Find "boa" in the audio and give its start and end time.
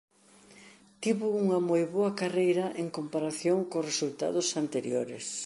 1.95-2.11